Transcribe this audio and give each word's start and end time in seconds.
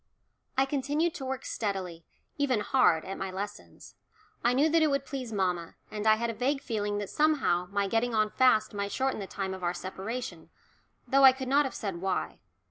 I 0.57 0.65
continued 0.65 1.13
to 1.13 1.25
work 1.25 1.45
steadily 1.45 2.07
even 2.35 2.61
hard 2.61 3.05
at 3.05 3.19
my 3.19 3.29
lessons. 3.29 3.93
I 4.43 4.53
knew 4.55 4.67
that 4.67 4.81
it 4.81 4.89
would 4.89 5.05
please 5.05 5.31
mamma, 5.31 5.75
and 5.91 6.07
I 6.07 6.15
had 6.15 6.31
a 6.31 6.33
vague 6.33 6.59
feeling 6.63 6.97
that 6.97 7.07
somehow 7.07 7.67
my 7.69 7.87
getting 7.87 8.15
on 8.15 8.31
fast 8.31 8.73
might 8.73 8.91
shorten 8.91 9.19
the 9.19 9.27
time 9.27 9.53
of 9.53 9.61
our 9.61 9.75
separation, 9.75 10.49
though 11.07 11.23
I 11.23 11.33
could 11.33 11.47
not 11.49 11.65
have 11.65 11.75
said 11.75 11.97
why. 11.97 12.39